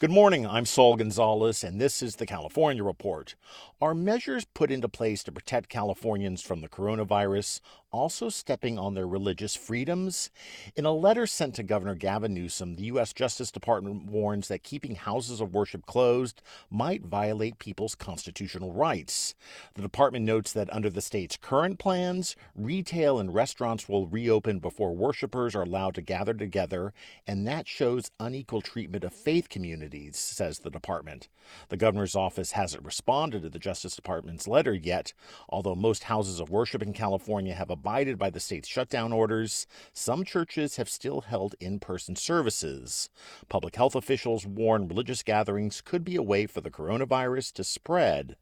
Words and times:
Good 0.00 0.10
morning. 0.10 0.46
I'm 0.46 0.64
Saul 0.64 0.96
Gonzalez, 0.96 1.62
and 1.62 1.78
this 1.78 2.00
is 2.00 2.16
the 2.16 2.24
California 2.24 2.82
Report. 2.82 3.34
Are 3.82 3.94
measures 3.94 4.46
put 4.46 4.70
into 4.70 4.88
place 4.88 5.22
to 5.24 5.32
protect 5.32 5.68
Californians 5.68 6.40
from 6.40 6.62
the 6.62 6.70
coronavirus 6.70 7.60
also 7.92 8.28
stepping 8.28 8.78
on 8.78 8.94
their 8.94 9.06
religious 9.06 9.56
freedoms? 9.56 10.30
In 10.76 10.86
a 10.86 10.92
letter 10.92 11.26
sent 11.26 11.54
to 11.56 11.62
Governor 11.62 11.94
Gavin 11.94 12.32
Newsom, 12.32 12.76
the 12.76 12.84
U.S. 12.84 13.12
Justice 13.12 13.50
Department 13.50 14.06
warns 14.06 14.48
that 14.48 14.62
keeping 14.62 14.94
houses 14.94 15.40
of 15.40 15.52
worship 15.52 15.84
closed 15.86 16.40
might 16.70 17.04
violate 17.04 17.58
people's 17.58 17.94
constitutional 17.94 18.72
rights. 18.72 19.34
The 19.74 19.82
department 19.82 20.24
notes 20.24 20.52
that 20.52 20.72
under 20.72 20.88
the 20.88 21.00
state's 21.00 21.36
current 21.36 21.78
plans, 21.78 22.36
retail 22.54 23.18
and 23.18 23.34
restaurants 23.34 23.88
will 23.88 24.06
reopen 24.06 24.60
before 24.60 24.94
worshipers 24.94 25.54
are 25.54 25.62
allowed 25.62 25.94
to 25.96 26.02
gather 26.02 26.34
together, 26.34 26.92
and 27.26 27.46
that 27.46 27.66
shows 27.66 28.10
unequal 28.18 28.62
treatment 28.62 29.04
of 29.04 29.12
faith 29.12 29.48
communities, 29.48 29.89
says 30.12 30.60
the 30.60 30.70
department. 30.70 31.28
The 31.68 31.76
governor's 31.76 32.14
office 32.14 32.52
hasn't 32.52 32.84
responded 32.84 33.42
to 33.42 33.48
the 33.48 33.58
Justice 33.58 33.96
Department's 33.96 34.46
letter 34.46 34.72
yet, 34.72 35.12
although 35.48 35.74
most 35.74 36.04
houses 36.04 36.40
of 36.40 36.50
worship 36.50 36.82
in 36.82 36.92
California 36.92 37.54
have 37.54 37.70
abided 37.70 38.18
by 38.18 38.30
the 38.30 38.40
state's 38.40 38.68
shutdown 38.68 39.12
orders, 39.12 39.66
some 39.92 40.24
churches 40.24 40.76
have 40.76 40.88
still 40.88 41.22
held 41.22 41.54
in 41.60 41.80
person 41.80 42.16
services. 42.16 43.10
Public 43.48 43.76
health 43.76 43.94
officials 43.94 44.46
warn 44.46 44.88
religious 44.88 45.22
gatherings 45.22 45.80
could 45.80 46.04
be 46.04 46.16
a 46.16 46.22
way 46.22 46.46
for 46.46 46.60
the 46.60 46.70
coronavirus 46.70 47.52
to 47.54 47.64
spread. 47.64 48.36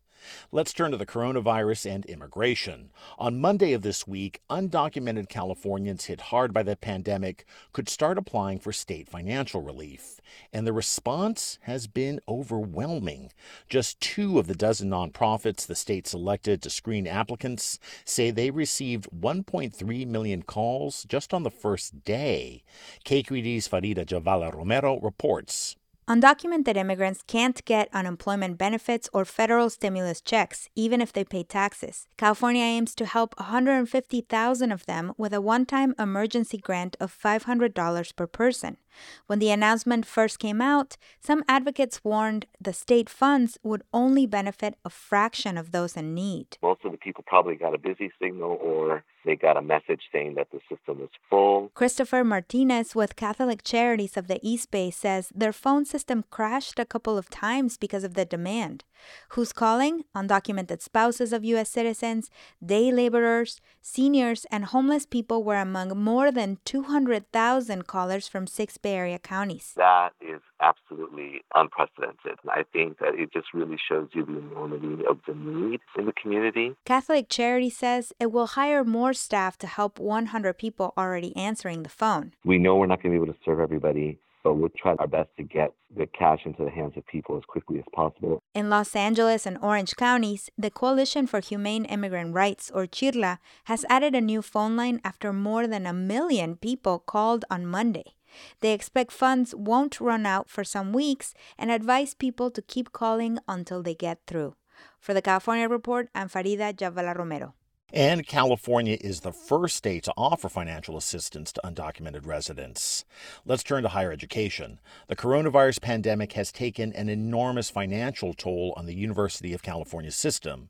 Let's 0.53 0.73
turn 0.73 0.91
to 0.91 0.97
the 0.97 1.07
coronavirus 1.07 1.91
and 1.91 2.07
immigration. 2.07 2.91
On 3.19 3.41
Monday 3.41 3.73
of 3.73 3.83
this 3.83 4.07
week, 4.07 4.41
undocumented 4.51 5.29
Californians 5.29 6.07
hit 6.07 6.21
hard 6.21 6.53
by 6.53 6.63
the 6.63 6.77
pandemic 6.77 7.47
could 7.73 7.89
start 7.89 8.19
applying 8.19 8.59
for 8.59 8.73
state 8.73 9.09
financial 9.09 9.63
relief. 9.63 10.21
And 10.53 10.67
the 10.67 10.73
response 10.73 11.59
has 11.63 11.87
been 11.87 12.21
overwhelming. 12.29 13.33
Just 13.69 14.01
two 14.01 14.39
of 14.39 14.47
the 14.47 14.55
dozen 14.55 14.91
nonprofits 14.91 15.67
the 15.67 15.75
state 15.75 16.07
selected 16.07 16.63
to 16.63 16.71
screen 16.71 17.07
applicants 17.07 17.79
say 18.05 18.31
they 18.31 18.51
received 18.51 19.09
1.3 19.11 20.07
million 20.07 20.43
calls 20.43 21.05
just 21.05 21.33
on 21.33 21.43
the 21.43 21.51
first 21.51 22.05
day. 22.05 22.63
KQED's 23.05 23.69
Farida 23.69 24.05
Jhabvala 24.05 24.55
Romero 24.55 25.01
reports. 25.01 25.77
Undocumented 26.09 26.75
immigrants 26.75 27.23
can't 27.27 27.63
get 27.67 27.91
unemployment 27.93 28.57
benefits 28.57 29.11
or 29.13 29.27
federal 29.27 29.69
stimulus 29.69 30.23
checks, 30.23 30.71
even 30.75 31.03
if 31.03 31.13
they 31.13 31.23
pay 31.23 31.43
taxes. 31.43 32.07
California 32.17 32.63
aims 32.63 32.95
to 32.95 33.05
help 33.05 33.39
150,000 33.39 34.73
of 34.73 34.87
them 34.87 35.13
with 35.19 35.35
a 35.35 35.41
one 35.43 35.67
time 35.67 35.95
emergency 35.99 36.57
grant 36.57 36.97
of 36.99 37.15
$500 37.15 38.17
per 38.17 38.27
person. 38.27 38.79
When 39.26 39.38
the 39.38 39.50
announcement 39.50 40.06
first 40.06 40.38
came 40.38 40.60
out, 40.60 40.97
some 41.20 41.44
advocates 41.48 42.03
warned 42.04 42.47
the 42.60 42.72
state 42.72 43.09
funds 43.09 43.59
would 43.62 43.82
only 43.92 44.26
benefit 44.26 44.75
a 44.84 44.91
fraction 44.91 45.59
of 45.59 45.72
those 45.72 45.97
in 45.97 46.14
need. 46.14 46.59
Most 46.62 46.84
of 46.84 46.92
the 46.92 46.98
people 46.98 47.25
probably 47.26 47.56
got 47.56 47.75
a 47.75 47.78
busy 47.78 48.10
signal 48.20 48.59
or 48.62 49.04
they 49.25 49.36
got 49.36 49.56
a 49.56 49.62
message 49.62 50.03
saying 50.12 50.34
that 50.36 50.48
the 50.50 50.60
system 50.69 51.00
was 51.00 51.10
full. 51.28 51.70
Christopher 51.75 52.25
Martinez 52.25 52.94
with 52.94 53.16
Catholic 53.16 53.62
Charities 53.62 54.16
of 54.16 54.26
the 54.26 54.41
East 54.42 54.70
Bay 54.70 54.91
says 54.91 55.30
their 55.34 55.53
phone 55.53 55.84
system 55.84 56.25
crashed 56.30 56.78
a 56.78 56.86
couple 56.86 57.19
of 57.19 57.28
times 57.28 57.76
because 57.76 58.04
of 58.04 58.15
the 58.15 58.25
demand. 58.25 58.84
Who's 59.30 59.53
calling? 59.53 60.04
Undocumented 60.16 60.82
spouses 60.82 61.32
of 61.32 61.44
U.S. 61.44 61.69
citizens, 61.69 62.30
day 62.65 62.91
laborers, 62.91 63.60
seniors, 63.80 64.47
and 64.50 64.65
homeless 64.66 65.06
people 65.06 65.44
were 65.44 65.56
among 65.56 65.97
more 65.97 66.32
than 66.32 66.59
200,000 66.65 67.86
callers 67.86 68.28
from 68.28 68.47
six 68.47 68.76
Bay 68.88 68.94
Area 68.94 69.19
counties. 69.19 69.72
That 69.76 70.10
is 70.21 70.41
absolutely 70.60 71.43
unprecedented. 71.54 72.38
I 72.49 72.62
think 72.72 72.99
that 72.99 73.15
it 73.15 73.32
just 73.32 73.49
really 73.53 73.78
shows 73.88 74.09
you 74.15 74.25
the 74.25 74.38
enormity 74.38 75.04
of 75.09 75.19
the 75.26 75.34
need 75.34 75.81
in 75.99 76.06
the 76.06 76.12
community. 76.12 76.75
Catholic 76.87 77.28
Charity 77.28 77.71
says 77.71 78.12
it 78.19 78.32
will 78.32 78.47
hire 78.59 78.84
more 78.84 79.12
staff 79.12 79.59
to 79.59 79.66
help 79.66 79.98
100 79.98 80.54
people 80.54 80.94
already 80.97 81.37
answering 81.37 81.82
the 81.82 81.88
phone. 81.91 82.32
We 82.44 82.59
know 82.59 82.77
we're 82.77 82.87
not 82.87 83.03
going 83.03 83.12
to 83.12 83.19
be 83.19 83.22
able 83.22 83.34
to 83.34 83.41
serve 83.44 83.60
everybody 83.60 84.19
but 84.44 84.54
we'll 84.54 84.71
try 84.81 84.94
our 84.98 85.06
best 85.06 85.28
to 85.37 85.43
get 85.43 85.72
the 85.94 86.06
cash 86.06 86.41
into 86.47 86.65
the 86.65 86.71
hands 86.71 86.94
of 86.97 87.06
people 87.06 87.37
as 87.37 87.43
quickly 87.44 87.78
as 87.78 87.84
possible. 87.93 88.41
In 88.54 88.71
Los 88.71 88.94
Angeles 88.97 89.44
and 89.44 89.59
Orange 89.60 89.94
counties, 89.97 90.48
the 90.56 90.71
Coalition 90.71 91.27
for 91.27 91.41
Humane 91.41 91.84
Immigrant 91.84 92.34
Rights, 92.34 92.71
or 92.72 92.87
CHIRLA, 92.87 93.41
has 93.65 93.84
added 93.91 94.15
a 94.15 94.22
new 94.22 94.41
phone 94.41 94.75
line 94.77 95.00
after 95.04 95.32
more 95.32 95.66
than 95.66 95.87
a 95.87 95.93
million 95.93 96.56
people 96.56 96.98
called 96.98 97.44
on 97.50 97.66
Monday. 97.66 98.15
They 98.60 98.72
expect 98.72 99.12
funds 99.12 99.54
won't 99.54 100.00
run 100.00 100.26
out 100.26 100.49
for 100.49 100.65
some 100.65 100.93
weeks 100.93 101.34
and 101.56 101.71
advise 101.71 102.15
people 102.15 102.50
to 102.50 102.62
keep 102.62 102.93
calling 102.93 103.38
until 103.47 103.82
they 103.82 103.94
get 103.94 104.21
through. 104.26 104.54
For 105.00 105.15
the 105.15 105.22
California 105.22 105.69
Report, 105.69 106.09
I'm 106.15 106.28
Farida 106.28 106.72
Jhabvala 106.72 107.16
Romero. 107.16 107.54
And 107.93 108.26
California 108.26 108.99
is 109.00 109.21
the 109.21 109.32
first 109.32 109.75
state 109.75 110.04
to 110.04 110.12
offer 110.15 110.50
financial 110.50 110.99
assistance 110.99 111.53
to 111.53 111.62
undocumented 111.65 112.26
residents. 112.26 113.06
Let's 113.47 113.62
turn 113.62 113.82
to 113.82 113.88
higher 113.88 114.12
education. 114.12 114.78
The 115.06 115.16
coronavirus 115.16 115.81
pandemic 115.81 116.34
has 116.34 116.53
taken 116.53 116.93
an 116.93 117.09
enormous 117.09 117.71
financial 117.71 118.34
toll 118.34 118.75
on 118.77 118.84
the 118.84 118.94
University 118.94 119.54
of 119.54 119.62
California 119.62 120.10
system. 120.10 120.69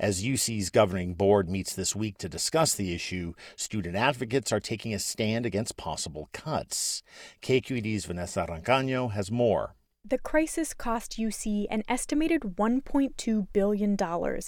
As 0.00 0.24
UC's 0.24 0.70
governing 0.70 1.14
board 1.14 1.48
meets 1.48 1.72
this 1.72 1.94
week 1.94 2.18
to 2.18 2.28
discuss 2.28 2.74
the 2.74 2.92
issue, 2.92 3.34
student 3.54 3.94
advocates 3.94 4.50
are 4.50 4.58
taking 4.58 4.92
a 4.92 4.98
stand 4.98 5.46
against 5.46 5.76
possible 5.76 6.28
cuts. 6.32 7.04
KQED's 7.42 8.06
Vanessa 8.06 8.44
Rancaño 8.44 9.12
has 9.12 9.30
more. 9.30 9.76
The 10.08 10.18
crisis 10.18 10.72
cost 10.72 11.18
UC 11.18 11.66
an 11.68 11.82
estimated 11.88 12.42
$1.2 12.42 13.46
billion 13.52 13.96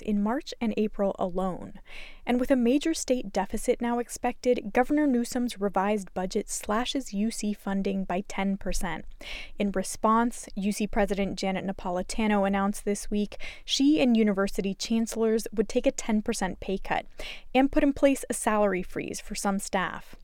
in 0.03 0.23
March 0.23 0.55
and 0.61 0.75
April 0.77 1.17
alone. 1.19 1.81
And 2.25 2.39
with 2.39 2.53
a 2.53 2.57
major 2.57 2.95
state 2.95 3.33
deficit 3.33 3.81
now 3.81 3.99
expected, 3.99 4.73
Governor 4.73 5.09
Newsom's 5.09 5.61
revised 5.61 6.15
budget 6.15 6.49
slashes 6.49 7.11
UC 7.11 7.57
funding 7.57 8.05
by 8.05 8.23
10%. 8.23 9.03
In 9.59 9.73
response, 9.73 10.47
UC 10.57 10.93
President 10.93 11.37
Janet 11.37 11.67
Napolitano 11.67 12.47
announced 12.47 12.85
this 12.85 13.11
week 13.11 13.37
she 13.65 14.01
and 14.01 14.17
university 14.17 14.75
chancellors 14.75 15.49
would 15.53 15.69
take 15.69 15.89
a 15.89 15.93
10% 15.93 16.61
pay 16.61 16.79
cut 16.79 17.05
and 17.53 17.73
put 17.73 17.83
in 17.83 17.93
place 17.93 18.25
a 18.31 18.35
salary 18.35 18.85
freeze 18.85 19.19
for 19.19 19.35
some 19.35 19.59
staff. 19.59 20.15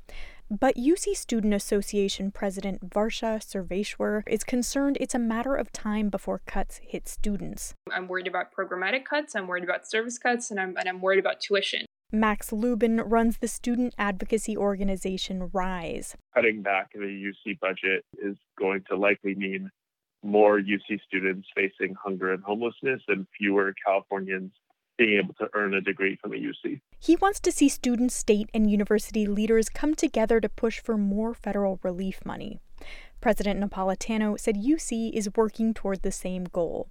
But 0.51 0.77
UC 0.77 1.17
Student 1.17 1.55
Association 1.55 2.31
President 2.31 2.91
Varsha 2.91 3.41
Sarveshwar 3.41 4.23
is 4.27 4.45
concerned 4.45 4.99
it's 5.01 5.15
a 5.15 5.19
matter 5.19 5.57
of 5.57 5.73
time 5.73 6.11
before 6.11 6.43
cuts 6.45 6.81
hit 6.83 7.09
students. 7.09 7.75
I'm 7.91 8.09
worried 8.09 8.27
about 8.27 8.55
programmatic 8.55 9.07
cuts, 9.07 9.35
I'm 9.35 9.47
worried 9.47 9.65
about 9.65 9.89
service 9.89 10.19
cuts, 10.19 10.51
and 10.51 10.61
I'm, 10.61 10.77
and 10.77 10.87
I'm 10.87 11.01
worried 11.01 11.19
about 11.19 11.41
tuition. 11.41 11.87
Max 12.13 12.53
Lubin 12.53 12.99
runs 12.99 13.39
the 13.39 13.49
student 13.49 13.95
advocacy 13.97 14.55
organization 14.57 15.51
RISE. 15.53 16.15
Cutting 16.35 16.63
back 16.63 16.91
in 16.95 17.01
the 17.01 17.07
UC 17.07 17.59
budget 17.59 18.05
is 18.23 18.37
going 18.59 18.85
to 18.91 18.97
likely 18.97 19.35
mean 19.35 19.71
more 20.23 20.61
UC 20.61 21.01
students 21.07 21.49
facing 21.55 21.95
hunger 22.03 22.33
and 22.33 22.45
homelessness 22.45 23.01
and 23.09 23.27
fewer 23.37 23.75
Californians 23.85 24.53
being 24.97 25.19
able 25.19 25.35
to 25.35 25.49
earn 25.55 25.75
a 25.75 25.81
degree 25.81 26.17
from 26.17 26.33
a 26.33 26.37
UC. 26.37 26.81
He 26.99 27.17
wants 27.17 27.41
to 27.41 27.53
see 27.53 27.69
students, 27.69 28.15
state, 28.15 28.49
and 28.55 28.71
university 28.71 29.27
leaders 29.27 29.69
come 29.69 29.95
together 29.95 30.41
to 30.41 30.49
push 30.49 30.81
for 30.81 30.97
more 30.97 31.35
federal 31.35 31.81
relief 31.83 32.21
money. 32.25 32.61
President 33.21 33.61
Napolitano 33.61 34.39
said 34.39 34.57
UC 34.57 35.13
is 35.13 35.31
working 35.37 35.75
toward 35.75 36.03
the 36.03 36.13
same 36.13 36.45
goal. 36.45 36.89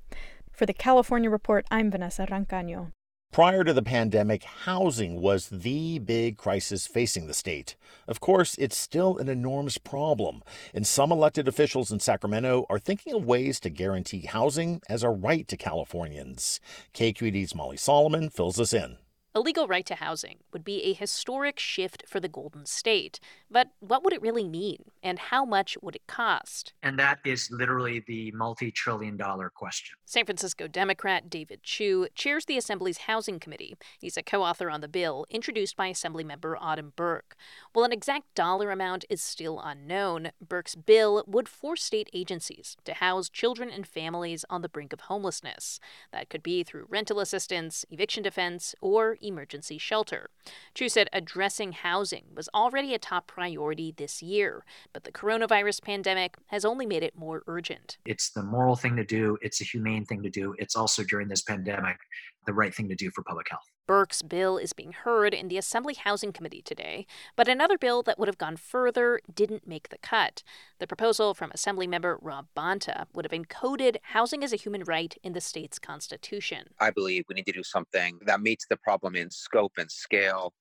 For 0.52 0.66
the 0.66 0.74
California 0.74 1.30
Report, 1.30 1.66
I'm 1.72 1.92
Vanessa 1.92 2.26
Rancaño. 2.26 2.92
Prior 3.34 3.64
to 3.64 3.74
the 3.74 3.82
pandemic, 3.82 4.44
housing 4.44 5.20
was 5.20 5.50
the 5.50 5.98
big 5.98 6.38
crisis 6.38 6.86
facing 6.86 7.26
the 7.26 7.34
state. 7.34 7.76
Of 8.08 8.20
course, 8.20 8.56
it's 8.60 8.78
still 8.78 9.18
an 9.18 9.28
enormous 9.28 9.80
problem, 9.80 10.44
and 10.72 10.86
some 10.86 11.12
elected 11.12 11.48
officials 11.48 11.92
in 11.92 12.00
Sacramento 12.00 12.68
are 12.70 12.78
thinking 12.78 13.16
of 13.16 13.26
ways 13.26 13.60
to 13.62 13.72
guarantee 13.72 14.28
housing 14.28 14.84
as 14.88 15.02
a 15.02 15.10
right 15.10 15.48
to 15.48 15.58
Californians. 15.58 16.60
KQED's 16.94 17.56
Molly 17.56 17.76
Solomon 17.76 18.30
fills 18.30 18.60
us 18.60 18.72
in. 18.72 18.98
A 19.36 19.42
legal 19.42 19.68
right 19.68 19.86
to 19.88 19.96
housing 19.96 20.38
would 20.52 20.64
be 20.64 20.84
a 20.84 20.94
historic 20.94 21.58
shift 21.58 22.04
for 22.08 22.20
the 22.20 22.28
Golden 22.28 22.68
State. 22.68 23.20
But 23.50 23.70
what 23.80 24.04
would 24.04 24.14
it 24.14 24.22
really 24.22 24.48
mean, 24.48 24.92
and 25.02 25.18
how 25.18 25.44
much 25.44 25.76
would 25.82 25.96
it 25.96 26.06
cost? 26.06 26.74
And 26.84 27.00
that 27.00 27.18
is 27.26 27.50
literally 27.50 28.04
the 28.06 28.32
multi 28.34 28.70
trillion 28.72 29.18
dollar 29.18 29.50
question. 29.50 29.96
San 30.06 30.26
Francisco 30.26 30.68
Democrat 30.68 31.32
David 31.32 31.64
Chiu 31.64 32.08
chairs 32.14 32.46
the 32.46 32.60
Assembly's 32.60 33.00
Housing 33.00 33.40
Committee. 33.40 33.76
He's 34.00 34.18
a 34.18 34.22
co 34.22 34.44
author 34.44 34.70
on 34.70 34.82
the 34.82 34.88
bill 34.88 35.26
introduced 35.32 35.76
by 35.76 35.90
Assemblymember 35.90 36.56
Autumn 36.60 36.94
Burke. 36.96 37.36
While 37.74 37.86
an 37.86 37.92
exact 37.92 38.36
dollar 38.36 38.70
amount 38.70 39.04
is 39.10 39.24
still 39.24 39.60
unknown, 39.60 40.30
Burke's 40.48 40.76
bill 40.76 41.24
would 41.26 41.50
force 41.50 41.84
state 41.84 42.10
agencies 42.14 42.78
to 42.86 42.94
house 42.94 43.30
children 43.30 43.72
and 43.72 43.88
families 43.88 44.46
on 44.48 44.62
the 44.62 44.70
brink 44.70 44.94
of 44.94 45.02
homelessness. 45.02 45.80
That 46.12 46.30
could 46.30 46.44
be 46.44 46.64
through 46.64 46.86
rental 46.88 47.20
assistance, 47.20 47.84
eviction 47.90 48.22
defense, 48.22 48.76
or 48.80 49.18
emergency 49.24 49.78
shelter. 49.78 50.30
Chiu 50.74 50.90
said 50.90 51.10
addressing 51.14 51.72
housing 51.72 52.26
was 52.36 52.50
already 52.54 52.94
a 52.94 53.00
top 53.00 53.28
priority 53.28 53.94
this 53.96 54.22
year, 54.22 54.66
but 54.92 55.04
the 55.04 55.12
coronavirus 55.12 55.82
pandemic 55.82 56.36
has 56.48 56.66
only 56.66 56.86
made 56.86 57.04
it 57.04 57.18
more 57.18 57.44
urgent. 57.48 57.98
It's 58.06 58.32
the 58.32 58.44
moral 58.44 58.76
thing 58.76 58.96
to 58.98 59.06
do, 59.06 59.38
it's 59.42 59.62
a 59.62 59.64
humane 59.64 60.06
thing 60.06 60.24
to 60.24 60.30
do. 60.30 60.56
It's 60.58 60.76
also 60.76 61.04
during 61.04 61.28
this 61.28 61.42
pandemic 61.42 61.98
the 62.46 62.54
right 62.54 62.74
thing 62.74 62.90
to 62.90 62.96
do 62.96 63.12
for 63.12 63.24
public 63.24 63.50
health. 63.50 63.70
Burke's 63.86 64.22
bill 64.22 64.58
is 64.58 64.72
being 64.72 64.94
heard 64.94 65.34
in 65.34 65.50
the 65.50 65.58
Assembly 65.58 65.94
Housing 65.94 66.32
Committee 66.32 66.62
today, 66.62 67.06
but 67.36 67.48
another 67.48 67.78
bill 67.78 68.02
that 68.04 68.18
would 68.18 68.30
have 68.30 68.38
gone 68.38 68.56
further 68.56 69.20
didn't 69.34 69.68
make 69.68 69.90
the 69.90 69.98
cut. 69.98 70.44
The 70.80 70.88
proposal 70.88 71.34
from 71.34 71.52
Assemblymember 71.52 72.18
Rob 72.22 72.48
Bonta 72.56 73.06
would 73.14 73.26
have 73.26 73.32
encoded 73.32 73.98
housing 74.04 74.44
as 74.44 74.54
a 74.54 74.58
human 74.58 74.84
right 74.84 75.16
in 75.22 75.34
the 75.34 75.42
state's 75.42 75.80
constitution. 75.80 76.68
I 76.80 76.92
believe 76.92 77.26
we 77.28 77.36
need 77.36 77.46
to 77.48 77.52
do 77.52 77.64
something 77.64 78.20
that 78.26 78.42
meets 78.42 78.66
the 78.70 78.78
problem 78.78 79.16
in 79.16 79.30
scope 79.30 79.74
and 79.78 79.92
scale 79.92 80.54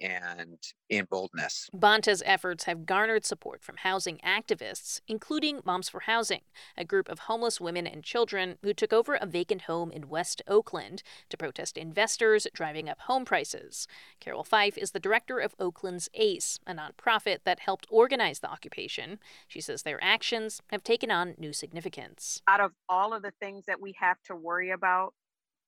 and 0.00 0.58
in 0.88 1.06
boldness. 1.10 1.68
Bonta's 1.72 2.22
efforts 2.24 2.64
have 2.64 2.86
garnered 2.86 3.24
support 3.24 3.62
from 3.62 3.78
housing 3.78 4.18
activists, 4.18 5.00
including 5.08 5.60
Moms 5.64 5.88
for 5.88 6.00
Housing, 6.00 6.42
a 6.76 6.84
group 6.84 7.08
of 7.08 7.20
homeless 7.20 7.60
women 7.60 7.86
and 7.86 8.04
children 8.04 8.58
who 8.62 8.72
took 8.72 8.92
over 8.92 9.14
a 9.14 9.26
vacant 9.26 9.62
home 9.62 9.90
in 9.90 10.08
West 10.08 10.42
Oakland 10.46 11.02
to 11.28 11.36
protest 11.36 11.76
investors 11.76 12.46
driving 12.54 12.88
up 12.88 13.00
home 13.00 13.24
prices. 13.24 13.86
Carol 14.20 14.44
Fife 14.44 14.78
is 14.78 14.92
the 14.92 15.00
director 15.00 15.38
of 15.38 15.54
Oakland's 15.58 16.08
ACCE, 16.14 16.58
a 16.66 16.74
nonprofit 16.74 17.38
that 17.44 17.60
helped 17.60 17.86
organize 17.90 18.40
the 18.40 18.50
occupation. 18.50 19.18
She 19.46 19.60
says 19.60 19.82
their 19.82 20.02
actions 20.02 20.60
have 20.70 20.82
taken 20.82 21.10
on 21.10 21.34
new 21.38 21.52
significance. 21.52 22.42
Out 22.48 22.60
of 22.60 22.72
all 22.88 23.12
of 23.12 23.22
the 23.22 23.32
things 23.40 23.64
that 23.66 23.80
we 23.80 23.94
have 23.98 24.16
to 24.26 24.36
worry 24.36 24.70
about 24.70 25.14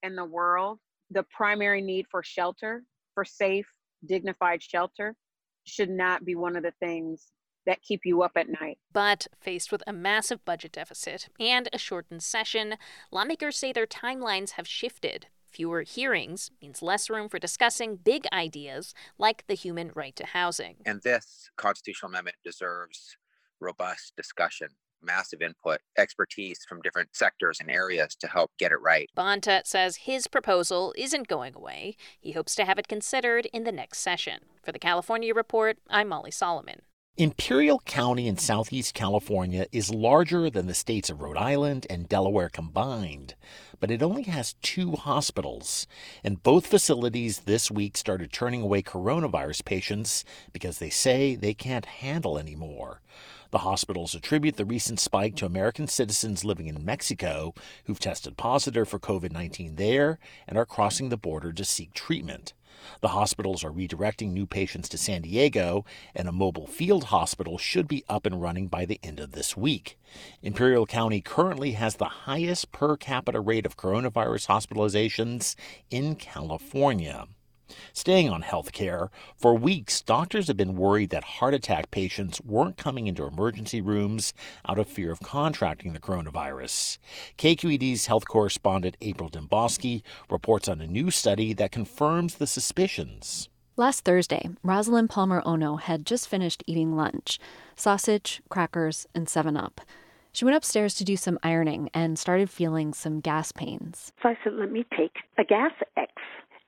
in 0.02 0.16
the 0.16 0.24
world, 0.24 0.78
the 1.10 1.24
primary 1.24 1.82
need 1.82 2.06
for 2.10 2.22
shelter, 2.22 2.84
for 3.14 3.24
safe, 3.24 3.66
dignified 4.06 4.62
shelter 4.62 5.14
should 5.64 5.90
not 5.90 6.24
be 6.24 6.34
one 6.34 6.56
of 6.56 6.62
the 6.62 6.72
things 6.80 7.32
that 7.66 7.82
keep 7.82 8.00
you 8.04 8.22
up 8.22 8.32
at 8.36 8.48
night. 8.48 8.78
But 8.92 9.26
faced 9.38 9.70
with 9.70 9.82
a 9.86 9.92
massive 9.92 10.44
budget 10.44 10.72
deficit 10.72 11.28
and 11.38 11.68
a 11.72 11.78
shortened 11.78 12.22
session, 12.22 12.76
lawmakers 13.10 13.56
say 13.56 13.72
their 13.72 13.86
timelines 13.86 14.52
have 14.52 14.66
shifted. 14.66 15.26
Fewer 15.44 15.82
hearings 15.82 16.50
means 16.62 16.80
less 16.80 17.10
room 17.10 17.28
for 17.28 17.38
discussing 17.38 17.96
big 17.96 18.24
ideas 18.32 18.94
like 19.18 19.46
the 19.46 19.54
human 19.54 19.90
right 19.94 20.14
to 20.16 20.26
housing. 20.26 20.76
And 20.86 21.02
this 21.02 21.50
constitutional 21.56 22.10
amendment 22.10 22.36
deserves 22.44 23.16
robust 23.60 24.14
discussion 24.16 24.68
massive 25.02 25.42
input, 25.42 25.80
expertise 25.98 26.64
from 26.68 26.82
different 26.82 27.08
sectors 27.12 27.60
and 27.60 27.70
areas 27.70 28.14
to 28.16 28.26
help 28.26 28.50
get 28.58 28.72
it 28.72 28.80
right. 28.82 29.10
Bonta 29.16 29.62
says 29.64 29.96
his 29.96 30.26
proposal 30.26 30.94
isn't 30.96 31.28
going 31.28 31.54
away. 31.54 31.96
He 32.20 32.32
hopes 32.32 32.54
to 32.56 32.64
have 32.64 32.78
it 32.78 32.88
considered 32.88 33.46
in 33.52 33.64
the 33.64 33.72
next 33.72 33.98
session. 33.98 34.40
For 34.62 34.72
the 34.72 34.78
California 34.78 35.34
Report, 35.34 35.78
I'm 35.88 36.08
Molly 36.08 36.30
Solomon. 36.30 36.82
Imperial 37.16 37.80
County 37.80 38.28
in 38.28 38.38
southeast 38.38 38.94
California 38.94 39.66
is 39.72 39.92
larger 39.92 40.48
than 40.48 40.66
the 40.66 40.74
states 40.74 41.10
of 41.10 41.20
Rhode 41.20 41.36
Island 41.36 41.86
and 41.90 42.08
Delaware 42.08 42.48
combined, 42.48 43.34
but 43.78 43.90
it 43.90 44.02
only 44.02 44.22
has 44.22 44.54
two 44.62 44.92
hospitals. 44.92 45.86
And 46.24 46.42
both 46.42 46.66
facilities 46.66 47.40
this 47.40 47.70
week 47.70 47.98
started 47.98 48.32
turning 48.32 48.62
away 48.62 48.80
coronavirus 48.80 49.66
patients 49.66 50.24
because 50.52 50.78
they 50.78 50.88
say 50.88 51.34
they 51.34 51.52
can't 51.52 51.84
handle 51.84 52.38
anymore. 52.38 53.02
The 53.50 53.58
hospitals 53.58 54.14
attribute 54.14 54.56
the 54.56 54.64
recent 54.64 55.00
spike 55.00 55.34
to 55.36 55.46
American 55.46 55.88
citizens 55.88 56.44
living 56.44 56.68
in 56.68 56.84
Mexico 56.84 57.52
who've 57.84 57.98
tested 57.98 58.36
positive 58.36 58.88
for 58.88 58.98
COVID 59.00 59.32
19 59.32 59.74
there 59.76 60.18
and 60.46 60.56
are 60.56 60.66
crossing 60.66 61.08
the 61.08 61.16
border 61.16 61.52
to 61.52 61.64
seek 61.64 61.92
treatment. 61.92 62.52
The 63.00 63.08
hospitals 63.08 63.64
are 63.64 63.72
redirecting 63.72 64.32
new 64.32 64.46
patients 64.46 64.88
to 64.90 64.98
San 64.98 65.22
Diego, 65.22 65.84
and 66.14 66.28
a 66.28 66.32
mobile 66.32 66.66
field 66.66 67.04
hospital 67.04 67.58
should 67.58 67.88
be 67.88 68.04
up 68.08 68.24
and 68.24 68.40
running 68.40 68.68
by 68.68 68.86
the 68.86 69.00
end 69.02 69.20
of 69.20 69.32
this 69.32 69.56
week. 69.56 69.98
Imperial 70.42 70.86
County 70.86 71.20
currently 71.20 71.72
has 71.72 71.96
the 71.96 72.04
highest 72.04 72.72
per 72.72 72.96
capita 72.96 73.40
rate 73.40 73.66
of 73.66 73.76
coronavirus 73.76 74.46
hospitalizations 74.46 75.56
in 75.90 76.14
California. 76.14 77.26
Staying 77.92 78.28
on 78.30 78.42
health 78.42 78.72
care, 78.72 79.10
for 79.36 79.54
weeks, 79.54 80.02
doctors 80.02 80.48
have 80.48 80.56
been 80.56 80.76
worried 80.76 81.10
that 81.10 81.24
heart 81.24 81.54
attack 81.54 81.90
patients 81.90 82.40
weren't 82.40 82.76
coming 82.76 83.06
into 83.06 83.24
emergency 83.24 83.80
rooms 83.80 84.32
out 84.68 84.78
of 84.78 84.88
fear 84.88 85.10
of 85.10 85.20
contracting 85.20 85.92
the 85.92 86.00
coronavirus. 86.00 86.98
KQED's 87.38 88.06
health 88.06 88.26
correspondent 88.28 88.96
April 89.00 89.30
Dembosky 89.30 90.02
reports 90.30 90.68
on 90.68 90.80
a 90.80 90.86
new 90.86 91.10
study 91.10 91.52
that 91.54 91.72
confirms 91.72 92.36
the 92.36 92.46
suspicions. 92.46 93.48
Last 93.76 94.04
Thursday, 94.04 94.50
Rosalind 94.62 95.08
Palmer 95.08 95.42
Ono 95.46 95.76
had 95.76 96.04
just 96.04 96.28
finished 96.28 96.62
eating 96.66 96.96
lunch 96.96 97.38
sausage, 97.76 98.42
crackers, 98.50 99.06
and 99.14 99.28
7 99.28 99.56
Up. 99.56 99.80
She 100.32 100.44
went 100.44 100.56
upstairs 100.56 100.94
to 100.96 101.04
do 101.04 101.16
some 101.16 101.38
ironing 101.42 101.90
and 101.94 102.18
started 102.18 102.50
feeling 102.50 102.92
some 102.92 103.20
gas 103.20 103.52
pains. 103.52 104.12
So 104.22 104.28
I 104.28 104.38
said, 104.44 104.52
let 104.52 104.70
me 104.70 104.84
take 104.96 105.14
a 105.38 105.44
Gas 105.44 105.72
X 105.96 106.12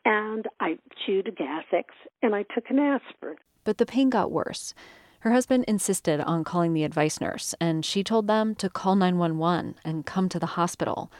and 0.04 0.46
I 0.60 0.78
chewed 1.04 1.28
a 1.28 1.30
Gas-X 1.30 1.94
and 2.22 2.34
I 2.34 2.44
took 2.54 2.70
an 2.70 2.78
aspirin. 2.78 3.36
But 3.64 3.78
the 3.78 3.86
pain 3.86 4.10
got 4.10 4.32
worse. 4.32 4.74
Her 5.20 5.30
husband 5.30 5.64
insisted 5.68 6.20
on 6.20 6.42
calling 6.42 6.74
the 6.74 6.82
advice 6.82 7.20
nurse, 7.20 7.54
and 7.60 7.84
she 7.84 8.02
told 8.02 8.26
them 8.26 8.56
to 8.56 8.68
call 8.68 8.96
911 8.96 9.76
and 9.84 10.04
come 10.04 10.28
to 10.28 10.40
the 10.40 10.46
hospital. 10.46 11.12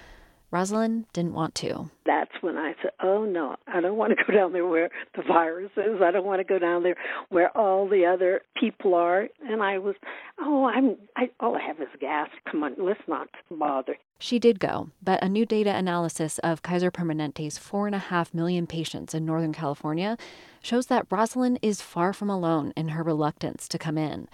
Rosalind 0.53 1.07
didn't 1.15 1.33
want 1.33 1.55
to. 1.57 1.91
That's 2.05 2.31
when 2.43 2.59
I 2.59 2.75
said, 2.83 2.91
"Oh 3.03 3.25
no, 3.25 3.57
I 3.67 3.81
don't 3.81 3.97
want 3.97 4.17
to 4.17 4.25
go 4.25 4.35
down 4.35 4.53
there 4.53 4.67
where 4.67 4.91
the 5.17 5.23
virus 5.23 5.71
is. 5.79 6.03
I 6.03 6.11
don't 6.11 6.27
want 6.27 6.41
to 6.41 6.45
go 6.45 6.59
down 6.59 6.83
there 6.83 6.97
where 7.31 7.57
all 7.57 7.89
the 7.89 8.05
other 8.05 8.43
people 8.55 8.95
are." 8.95 9.29
And 9.49 9.63
I 9.63 9.79
was, 9.79 9.97
"Oh, 10.39 10.65
I'm 10.65 10.99
I 11.17 11.31
all 11.41 11.57
I 11.57 11.63
have 11.63 11.81
is 11.81 11.89
gas. 11.99 12.29
Come 12.51 12.63
on, 12.63 12.75
let's 12.77 13.01
not 13.09 13.29
bother." 13.51 13.97
She 14.19 14.39
did 14.39 14.61
go, 14.61 14.91
but 15.03 15.25
a 15.25 15.29
new 15.29 15.47
data 15.47 15.75
analysis 15.75 16.39
of 16.41 16.63
Kaiser 16.63 16.91
Permanente's 16.91 17.59
4.5 17.59 18.35
million 18.35 18.67
patients 18.67 19.15
in 19.15 19.25
Northern 19.25 19.53
California 19.55 20.17
shows 20.61 20.87
that 20.87 21.07
Rosalind 21.11 21.59
is 21.63 21.81
far 21.81 22.13
from 22.13 22.29
alone 22.29 22.73
in 22.77 22.91
her 22.91 23.03
reluctance 23.03 23.67
to 23.69 23.79
come 23.79 23.97
in. 23.97 24.29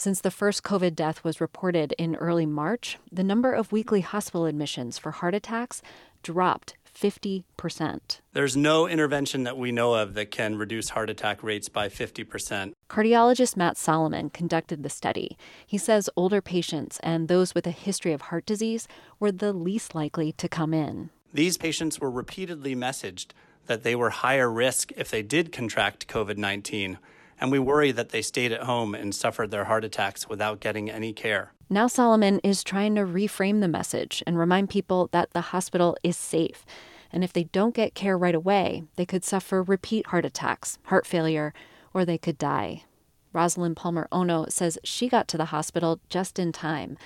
Since 0.00 0.22
the 0.22 0.30
first 0.30 0.62
COVID 0.62 0.94
death 0.94 1.22
was 1.24 1.42
reported 1.42 1.92
in 1.98 2.16
early 2.16 2.46
March, 2.46 2.96
the 3.12 3.22
number 3.22 3.52
of 3.52 3.70
weekly 3.70 4.00
hospital 4.00 4.46
admissions 4.46 4.96
for 4.96 5.10
heart 5.10 5.34
attacks 5.34 5.82
dropped 6.22 6.74
50%. 6.90 8.20
There's 8.32 8.56
no 8.56 8.88
intervention 8.88 9.42
that 9.42 9.58
we 9.58 9.72
know 9.72 9.92
of 9.92 10.14
that 10.14 10.30
can 10.30 10.56
reduce 10.56 10.88
heart 10.88 11.10
attack 11.10 11.42
rates 11.42 11.68
by 11.68 11.90
50%. 11.90 12.72
Cardiologist 12.88 13.58
Matt 13.58 13.76
Solomon 13.76 14.30
conducted 14.30 14.82
the 14.82 14.88
study. 14.88 15.36
He 15.66 15.76
says 15.76 16.08
older 16.16 16.40
patients 16.40 16.98
and 17.02 17.28
those 17.28 17.54
with 17.54 17.66
a 17.66 17.70
history 17.70 18.14
of 18.14 18.22
heart 18.22 18.46
disease 18.46 18.88
were 19.18 19.30
the 19.30 19.52
least 19.52 19.94
likely 19.94 20.32
to 20.32 20.48
come 20.48 20.72
in. 20.72 21.10
These 21.34 21.58
patients 21.58 22.00
were 22.00 22.10
repeatedly 22.10 22.74
messaged 22.74 23.32
that 23.66 23.82
they 23.82 23.94
were 23.94 24.08
higher 24.08 24.50
risk 24.50 24.92
if 24.96 25.10
they 25.10 25.22
did 25.22 25.52
contract 25.52 26.08
COVID 26.08 26.38
19 26.38 26.96
and 27.40 27.50
we 27.50 27.58
worry 27.58 27.90
that 27.90 28.10
they 28.10 28.22
stayed 28.22 28.52
at 28.52 28.62
home 28.62 28.94
and 28.94 29.14
suffered 29.14 29.50
their 29.50 29.64
heart 29.64 29.84
attacks 29.84 30.28
without 30.28 30.60
getting 30.60 30.90
any 30.90 31.12
care. 31.12 31.52
Now, 31.68 31.86
Solomon 31.86 32.38
is 32.44 32.62
trying 32.62 32.94
to 32.96 33.02
reframe 33.02 33.60
the 33.60 33.68
message 33.68 34.22
and 34.26 34.38
remind 34.38 34.70
people 34.70 35.08
that 35.12 35.32
the 35.32 35.40
hospital 35.40 35.96
is 36.02 36.16
safe. 36.16 36.64
And 37.12 37.24
if 37.24 37.32
they 37.32 37.44
don't 37.44 37.74
get 37.74 37.94
care 37.94 38.16
right 38.18 38.34
away, 38.34 38.84
they 38.96 39.06
could 39.06 39.24
suffer 39.24 39.62
repeat 39.62 40.08
heart 40.08 40.24
attacks, 40.24 40.78
heart 40.84 41.06
failure, 41.06 41.52
or 41.94 42.04
they 42.04 42.18
could 42.18 42.38
die. 42.38 42.84
Rosalind 43.32 43.76
Palmer 43.76 44.06
Ono 44.12 44.46
says 44.48 44.78
she 44.84 45.08
got 45.08 45.26
to 45.28 45.36
the 45.38 45.46
hospital 45.46 46.00
just 46.08 46.38
in 46.38 46.52
time. 46.52 46.98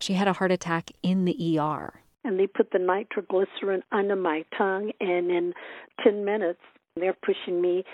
She 0.00 0.14
had 0.14 0.28
a 0.28 0.32
heart 0.34 0.50
attack 0.52 0.90
in 1.02 1.24
the 1.24 1.58
ER. 1.58 2.00
and 2.24 2.38
they 2.38 2.46
put 2.46 2.70
the 2.70 2.78
nitroglycerin 2.78 3.82
under 3.90 4.14
my 4.14 4.44
tongue, 4.56 4.92
and 5.00 5.30
in 5.30 5.52
10 6.04 6.24
minutes, 6.24 6.60
they're 6.94 7.16
pushing 7.24 7.60
me 7.60 7.84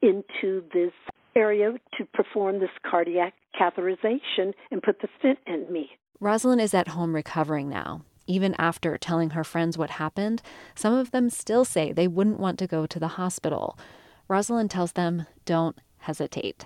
into 0.00 0.64
this 0.72 0.92
area 1.36 1.72
to 1.98 2.04
perform 2.12 2.60
this 2.60 2.70
cardiac 2.88 3.34
catheterization 3.58 4.52
and 4.70 4.82
put 4.82 5.00
the 5.00 5.08
stent 5.18 5.38
in 5.46 5.72
me. 5.72 5.90
Rosalind 6.20 6.60
is 6.60 6.74
at 6.74 6.88
home 6.88 7.14
recovering 7.14 7.68
now. 7.68 8.02
Even 8.26 8.54
after 8.56 8.96
telling 8.96 9.30
her 9.30 9.44
friends 9.44 9.76
what 9.76 9.90
happened, 9.90 10.42
some 10.74 10.94
of 10.94 11.10
them 11.10 11.28
still 11.28 11.64
say 11.64 11.92
they 11.92 12.08
wouldn't 12.08 12.40
want 12.40 12.58
to 12.58 12.66
go 12.66 12.86
to 12.86 12.98
the 12.98 13.08
hospital. 13.08 13.78
Rosalind 14.28 14.70
tells 14.70 14.92
them, 14.92 15.26
don't 15.44 15.76
hesitate. 15.98 16.64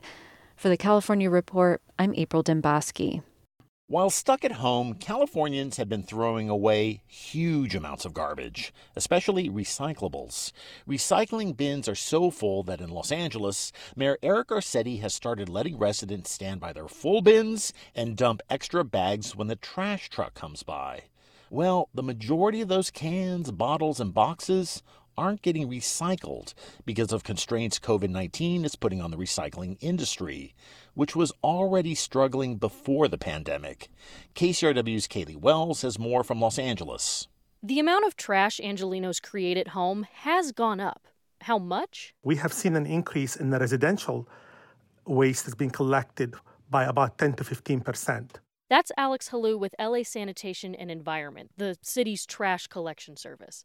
For 0.55 0.69
the 0.69 0.77
California 0.77 1.29
Report, 1.29 1.83
I'm 1.99 2.15
April 2.15 2.45
Dembosky. 2.45 3.23
While 3.91 4.11
stuck 4.11 4.45
at 4.45 4.53
home, 4.53 4.97
Californians 4.97 5.79
have 5.79 5.89
been 5.89 6.03
throwing 6.03 6.51
away 6.51 7.01
huge 7.07 7.75
amounts 7.75 8.05
of 8.05 8.13
garbage, 8.13 8.71
especially 8.95 9.49
recyclables. 9.49 10.53
Recycling 10.87 11.57
bins 11.57 11.89
are 11.89 11.95
so 11.95 12.31
full 12.31 12.63
that 12.65 12.83
in 12.83 12.91
Los 12.91 13.11
Angeles, 13.11 13.73
Mayor 13.97 14.19
Eric 14.23 14.49
Garcetti 14.49 15.01
has 15.01 15.15
started 15.15 15.49
letting 15.49 15.79
residents 15.79 16.31
stand 16.31 16.61
by 16.61 16.75
their 16.75 16.87
full 16.87 17.23
bins 17.23 17.73
and 17.95 18.15
dump 18.15 18.43
extra 18.51 18.85
bags 18.85 19.35
when 19.35 19.47
the 19.47 19.57
trash 19.57 20.11
truck 20.11 20.35
comes 20.35 20.63
by. 20.63 21.05
Well, 21.49 21.89
the 21.95 22.03
majority 22.03 22.61
of 22.61 22.69
those 22.69 22.91
cans, 22.91 23.51
bottles, 23.51 24.01
and 24.01 24.13
boxes 24.13 24.83
aren't 25.19 25.43
getting 25.43 25.69
recycled 25.69 26.55
because 26.87 27.13
of 27.13 27.25
constraints 27.25 27.81
COVID 27.81 28.09
19 28.09 28.65
is 28.65 28.77
putting 28.77 29.03
on 29.03 29.11
the 29.11 29.17
recycling 29.17 29.77
industry, 29.81 30.55
which 30.95 31.17
was 31.17 31.33
already 31.43 31.95
struggling 31.95 32.57
before 32.57 33.09
the 33.09 33.19
pandemic. 33.19 33.89
KCRW's 34.37 35.09
Caleigh 35.09 35.37
Wells 35.37 35.83
has 35.83 35.99
more 35.99 36.23
from 36.23 36.41
Los 36.41 36.59
Angeles. 36.59 37.27
The 37.61 37.81
amount 37.81 38.07
of 38.07 38.17
trash 38.17 38.61
Angelenos 38.63 39.21
create 39.21 39.59
at 39.59 39.69
home 39.69 40.07
has 40.23 40.53
gone 40.53 40.79
up. 40.79 41.09
How 41.43 41.59
much? 41.59 42.15
We 42.23 42.37
have 42.37 42.53
seen 42.53 42.77
an 42.77 42.87
increase 42.87 43.35
in 43.35 43.51
the 43.51 43.59
residential 43.59 44.29
waste 45.05 45.45
that's 45.47 45.57
being 45.57 45.71
collected 45.71 46.37
by 46.71 46.85
about 46.85 47.19
10 47.19 47.35
to 47.35 47.45
15 47.45 47.81
percent. 47.81 48.39
That's 48.71 48.93
Alex 48.99 49.31
Helou 49.31 49.59
with 49.59 49.75
LA 49.81 50.03
Sanitation 50.03 50.75
and 50.75 50.91
Environment, 50.91 51.51
the 51.57 51.79
city's 51.81 52.27
trash 52.27 52.67
collection 52.67 53.17
service. 53.17 53.65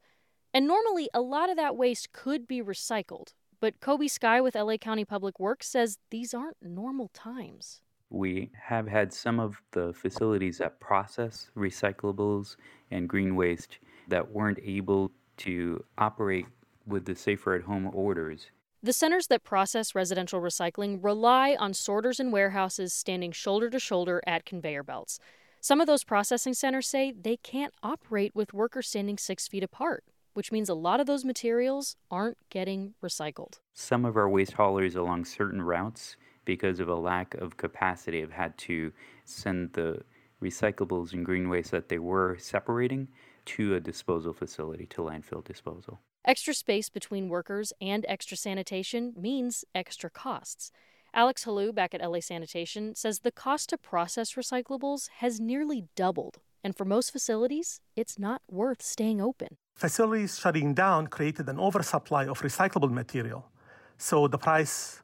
And 0.53 0.67
normally, 0.67 1.09
a 1.13 1.21
lot 1.21 1.49
of 1.49 1.57
that 1.57 1.75
waste 1.75 2.11
could 2.11 2.47
be 2.47 2.61
recycled. 2.61 3.33
But 3.59 3.79
Coby 3.79 4.09
Skye 4.09 4.39
with 4.39 4.55
LA 4.55 4.77
County 4.77 5.03
Public 5.03 5.39
Works 5.39 5.67
says 5.67 5.97
these 6.11 6.33
aren't 6.33 6.57
normal 6.61 7.09
times. 7.13 7.81
We 8.11 8.51
have 8.61 8.87
had 8.87 9.11
some 9.11 9.39
of 9.39 9.59
the 9.71 9.93
facilities 9.93 10.59
that 10.59 10.79
process 10.79 11.49
recyclables 11.57 12.57
and 12.91 13.09
green 13.09 13.35
waste 13.35 13.79
that 14.09 14.31
weren't 14.31 14.59
able 14.61 15.11
to 15.37 15.83
operate 15.97 16.45
with 16.85 17.05
the 17.05 17.15
safer 17.15 17.55
at 17.55 17.63
home 17.63 17.89
orders. 17.91 18.51
The 18.83 18.93
centers 18.93 19.27
that 19.27 19.43
process 19.43 19.95
residential 19.95 20.39
recycling 20.39 20.99
rely 21.01 21.55
on 21.57 21.73
sorters 21.73 22.19
and 22.19 22.31
warehouses 22.31 22.93
standing 22.93 23.31
shoulder 23.31 23.69
to 23.71 23.79
shoulder 23.79 24.21
at 24.27 24.45
conveyor 24.45 24.83
belts. 24.83 25.17
Some 25.61 25.81
of 25.81 25.87
those 25.87 26.03
processing 26.03 26.53
centers 26.53 26.87
say 26.87 27.11
they 27.13 27.37
can't 27.37 27.73
operate 27.81 28.35
with 28.35 28.53
workers 28.53 28.89
standing 28.89 29.17
six 29.17 29.47
feet 29.47 29.63
apart 29.63 30.03
which 30.33 30.51
means 30.51 30.69
a 30.69 30.73
lot 30.73 30.99
of 30.99 31.07
those 31.07 31.25
materials 31.25 31.95
aren't 32.11 32.37
getting 32.49 32.93
recycled. 33.03 33.59
Some 33.73 34.05
of 34.05 34.17
our 34.17 34.29
waste 34.29 34.53
haulers 34.53 34.95
along 34.95 35.25
certain 35.25 35.61
routes, 35.61 36.15
because 36.45 36.79
of 36.79 36.89
a 36.89 36.95
lack 36.95 37.33
of 37.35 37.57
capacity, 37.57 38.21
have 38.21 38.31
had 38.31 38.57
to 38.57 38.91
send 39.25 39.73
the 39.73 40.01
recyclables 40.41 41.13
and 41.13 41.25
green 41.25 41.49
waste 41.49 41.71
that 41.71 41.89
they 41.89 41.99
were 41.99 42.37
separating 42.39 43.07
to 43.45 43.75
a 43.75 43.79
disposal 43.79 44.33
facility, 44.33 44.85
to 44.87 45.01
landfill 45.01 45.43
disposal. 45.43 45.99
Extra 46.25 46.53
space 46.53 46.89
between 46.89 47.27
workers 47.27 47.73
and 47.81 48.05
extra 48.07 48.37
sanitation 48.37 49.13
means 49.17 49.65
extra 49.75 50.09
costs. 50.09 50.71
Alex 51.13 51.45
Helou 51.45 51.75
back 51.75 51.93
at 51.93 52.01
LA 52.01 52.19
Sanitation 52.19 52.95
says 52.95 53.19
the 53.19 53.31
cost 53.31 53.69
to 53.69 53.77
process 53.77 54.33
recyclables 54.33 55.09
has 55.17 55.39
nearly 55.39 55.85
doubled, 55.95 56.39
and 56.63 56.75
for 56.75 56.85
most 56.85 57.11
facilities, 57.11 57.81
it's 57.95 58.17
not 58.17 58.41
worth 58.49 58.81
staying 58.81 59.19
open. 59.21 59.57
Facilities 59.75 60.39
shutting 60.39 60.73
down 60.73 61.07
created 61.07 61.49
an 61.49 61.59
oversupply 61.59 62.25
of 62.25 62.41
recyclable 62.41 62.91
material. 62.91 63.49
So 63.97 64.27
the 64.27 64.37
price 64.37 65.01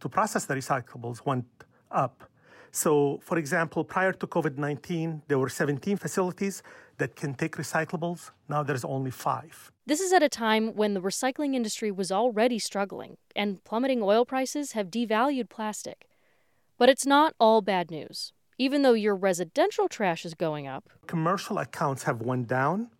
to 0.00 0.08
process 0.08 0.44
the 0.46 0.54
recyclables 0.54 1.24
went 1.24 1.46
up. 1.90 2.24
So, 2.70 3.20
for 3.22 3.36
example, 3.36 3.84
prior 3.84 4.12
to 4.12 4.26
COVID 4.26 4.56
19, 4.56 5.22
there 5.28 5.38
were 5.38 5.50
17 5.50 5.98
facilities 5.98 6.62
that 6.96 7.14
can 7.16 7.34
take 7.34 7.56
recyclables. 7.56 8.30
Now 8.48 8.62
there's 8.62 8.84
only 8.84 9.10
five. 9.10 9.70
This 9.86 10.00
is 10.00 10.12
at 10.12 10.22
a 10.22 10.28
time 10.28 10.74
when 10.74 10.94
the 10.94 11.02
recycling 11.02 11.54
industry 11.54 11.90
was 11.90 12.10
already 12.10 12.58
struggling, 12.58 13.18
and 13.36 13.62
plummeting 13.64 14.00
oil 14.02 14.24
prices 14.24 14.72
have 14.72 14.86
devalued 14.90 15.50
plastic. 15.50 16.08
But 16.78 16.88
it's 16.88 17.04
not 17.04 17.34
all 17.38 17.60
bad 17.60 17.90
news. 17.90 18.32
Even 18.62 18.82
though 18.82 18.92
your 18.92 19.16
residential 19.16 19.88
trash 19.88 20.24
is 20.24 20.34
going 20.34 20.68
up, 20.68 20.88
commercial 21.08 21.58
accounts 21.58 22.04
have 22.04 22.22
went 22.22 22.46
down 22.46 22.90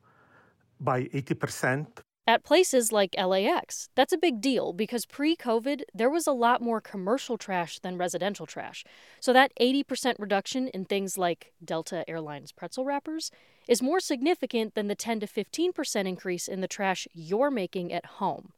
by 0.80 1.04
80%. 1.04 1.86
At 2.26 2.42
places 2.42 2.90
like 2.90 3.14
LAX, 3.16 3.88
that's 3.94 4.12
a 4.12 4.18
big 4.18 4.40
deal 4.40 4.72
because 4.72 5.06
pre 5.06 5.36
COVID, 5.36 5.82
there 5.94 6.10
was 6.10 6.26
a 6.26 6.32
lot 6.32 6.62
more 6.62 6.80
commercial 6.80 7.38
trash 7.38 7.78
than 7.78 7.96
residential 7.96 8.44
trash. 8.44 8.82
So 9.20 9.32
that 9.34 9.52
80% 9.60 10.16
reduction 10.18 10.66
in 10.66 10.84
things 10.84 11.16
like 11.16 11.52
Delta 11.64 12.04
Airlines 12.10 12.50
pretzel 12.50 12.84
wrappers 12.84 13.30
is 13.68 13.80
more 13.80 14.00
significant 14.00 14.74
than 14.74 14.88
the 14.88 14.96
10 14.96 15.20
to 15.20 15.28
15% 15.28 16.08
increase 16.08 16.48
in 16.48 16.60
the 16.60 16.66
trash 16.66 17.06
you're 17.12 17.52
making 17.52 17.92
at 17.92 18.06
home. 18.18 18.52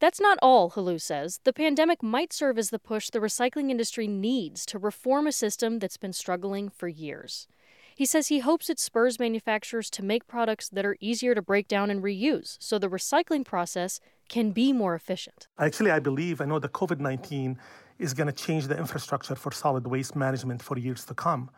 That's 0.00 0.20
not 0.20 0.38
all, 0.40 0.70
Helou 0.70 1.00
says. 1.00 1.40
The 1.42 1.52
pandemic 1.52 2.02
might 2.02 2.32
serve 2.32 2.56
as 2.56 2.70
the 2.70 2.78
push 2.78 3.10
the 3.10 3.18
recycling 3.18 3.70
industry 3.70 4.06
needs 4.06 4.64
to 4.66 4.78
reform 4.78 5.26
a 5.26 5.32
system 5.32 5.80
that's 5.80 5.96
been 5.96 6.12
struggling 6.12 6.68
for 6.68 6.86
years. 6.86 7.48
He 7.96 8.06
says 8.06 8.28
he 8.28 8.38
hopes 8.38 8.70
it 8.70 8.78
spurs 8.78 9.18
manufacturers 9.18 9.90
to 9.90 10.04
make 10.04 10.28
products 10.28 10.68
that 10.68 10.86
are 10.86 10.96
easier 11.00 11.34
to 11.34 11.42
break 11.42 11.66
down 11.66 11.90
and 11.90 12.00
reuse 12.00 12.56
so 12.60 12.78
the 12.78 12.88
recycling 12.88 13.44
process 13.44 13.98
can 14.28 14.52
be 14.52 14.72
more 14.72 14.94
efficient. 14.94 15.48
Actually, 15.58 15.90
I 15.90 15.98
believe, 15.98 16.40
I 16.40 16.44
know 16.44 16.60
that 16.60 16.72
COVID 16.72 17.00
19 17.00 17.58
is 17.98 18.14
going 18.14 18.28
to 18.28 18.32
change 18.32 18.68
the 18.68 18.78
infrastructure 18.78 19.34
for 19.34 19.50
solid 19.50 19.88
waste 19.88 20.14
management 20.14 20.62
for 20.62 20.78
years 20.78 21.04
to 21.06 21.14
come. 21.14 21.50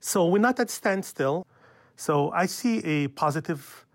So 0.00 0.26
we're 0.26 0.40
not 0.40 0.58
at 0.58 0.68
standstill. 0.68 1.46
So 1.94 2.32
I 2.32 2.46
see 2.46 2.78
a 2.84 3.08
positive 3.08 3.86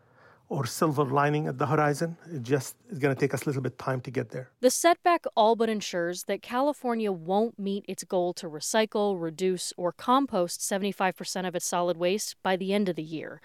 or 0.53 0.67
silver 0.67 1.03
lining 1.03 1.47
at 1.47 1.57
the 1.57 1.65
horizon. 1.65 2.15
It 2.31 2.43
just 2.43 2.75
is 2.91 2.99
going 2.99 3.13
to 3.13 3.19
take 3.19 3.33
us 3.33 3.41
a 3.43 3.45
little 3.47 3.63
bit 3.63 3.79
time 3.79 4.01
to 4.01 4.11
get 4.11 4.29
there. 4.29 4.51
The 4.61 4.69
setback 4.69 5.25
all 5.35 5.55
but 5.55 5.67
ensures 5.67 6.25
that 6.25 6.43
California 6.43 7.11
won't 7.11 7.57
meet 7.57 7.83
its 7.87 8.03
goal 8.03 8.33
to 8.35 8.47
recycle, 8.47 9.19
reduce, 9.19 9.73
or 9.77 9.91
compost 9.91 10.61
75% 10.61 11.47
of 11.47 11.55
its 11.55 11.65
solid 11.65 11.97
waste 11.97 12.35
by 12.43 12.55
the 12.55 12.71
end 12.71 12.87
of 12.87 12.95
the 12.95 13.03
year. 13.03 13.41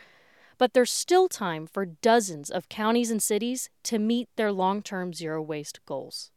But 0.59 0.75
there's 0.75 0.91
still 0.91 1.29
time 1.29 1.67
for 1.67 1.87
dozens 1.87 2.51
of 2.51 2.69
counties 2.69 3.11
and 3.11 3.23
cities 3.23 3.71
to 3.85 3.99
meet 3.99 4.29
their 4.37 4.53
long 4.53 4.83
term 4.83 5.15
zero 5.15 5.41
waste 5.41 5.81
goals. 5.87 6.31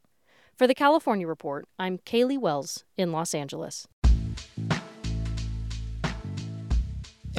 For 0.56 0.68
the 0.68 0.76
California 0.76 1.28
Report, 1.28 1.68
I'm 1.78 1.98
Caleigh 1.98 2.40
Wells 2.40 2.86
in 2.96 3.12
Los 3.12 3.34
Angeles. 3.34 3.88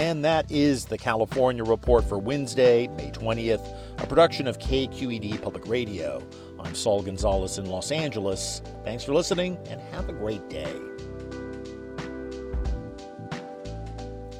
And 0.02 0.24
that 0.24 0.50
is 0.50 0.86
the 0.86 0.98
California 0.98 1.62
Report 1.62 2.02
for 2.02 2.18
Wednesday, 2.18 2.88
May 2.88 3.12
20th, 3.12 3.64
a 3.98 4.06
production 4.08 4.48
of 4.48 4.58
KQED 4.58 5.40
Public 5.40 5.64
Radio. 5.68 6.20
I'm 6.58 6.74
Saul 6.74 7.02
Gonzalez 7.02 7.56
in 7.56 7.66
Los 7.66 7.92
Angeles. 7.92 8.62
Thanks 8.82 9.04
for 9.04 9.14
listening 9.14 9.58
and 9.68 9.80
have 9.92 10.08
a 10.08 10.12
great 10.12 10.50
day. 10.50 10.74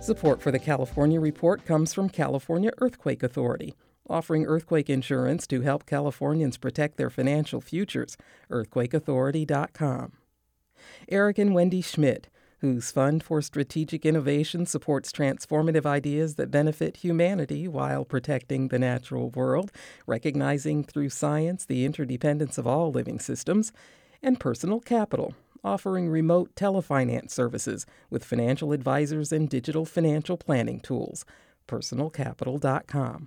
Support 0.00 0.42
for 0.42 0.50
the 0.50 0.59
California 0.59 1.21
Report 1.21 1.64
comes 1.64 1.95
from 1.95 2.09
California 2.09 2.73
Earthquake 2.78 3.23
Authority, 3.23 3.76
offering 4.11 4.45
earthquake 4.45 4.90
insurance 4.90 5.47
to 5.47 5.61
help 5.61 5.87
Californians 5.87 6.59
protect 6.59 6.97
their 6.97 7.09
financial 7.09 7.61
futures. 7.61 8.16
EarthquakeAuthority.com. 8.50 10.12
Eric 11.09 11.38
and 11.38 11.54
Wendy 11.54 11.83
Schmidt 11.83 12.28
whose 12.62 12.92
Fund 12.92 13.25
for 13.25 13.42
Strategic 13.42 14.07
Innovation 14.07 14.66
supports 14.66 15.11
transformative 15.11 15.85
ideas 15.85 16.37
that 16.37 16.49
benefit 16.50 16.99
humanity 16.99 17.66
while 17.66 18.04
protecting 18.04 18.69
the 18.69 18.78
natural 18.78 19.31
world, 19.31 19.73
recognizing 20.07 20.85
through 20.85 21.11
science 21.11 21.64
the 21.64 21.85
interdependence 21.85 22.59
of 22.59 22.66
all 22.66 22.92
living 22.92 23.19
systems, 23.19 23.73
and 24.23 24.38
Personal 24.38 24.78
Capital, 24.78 25.35
offering 25.64 26.09
remote 26.09 26.54
telefinance 26.54 27.33
services 27.33 27.85
with 28.11 28.25
financial 28.25 28.73
advisors 28.73 29.33
and 29.33 29.50
digital 29.50 29.85
financial 29.85 30.37
planning 30.37 30.78
tools. 30.78 31.25
PersonalCapital.com. 31.66 33.26